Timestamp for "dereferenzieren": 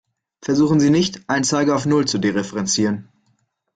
2.17-3.09